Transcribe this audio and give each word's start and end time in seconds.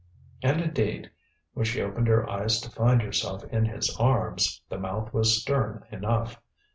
And, 0.41 0.59
indeed, 0.61 1.11
when 1.53 1.63
she 1.65 1.79
opened 1.79 2.07
her 2.07 2.27
eyes 2.27 2.59
to 2.61 2.71
find 2.71 3.03
herself 3.03 3.43
in 3.53 3.65
his 3.65 3.95
arms, 3.99 4.63
the 4.67 4.79
mouth 4.79 5.13
was 5.13 5.39
stern 5.39 5.85
enough. 5.91 6.41